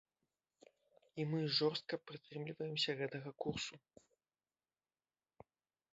І 1.23 1.27
мы 1.33 1.39
жорстка 1.57 1.95
прытрымліваемся 2.11 2.91
гэтага 3.03 3.37
курсу. 3.45 3.81